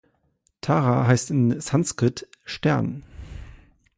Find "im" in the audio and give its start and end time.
1.29-1.61